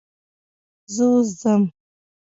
زه 0.93 1.03
اوس 1.11 1.27
ځم. 1.41 1.61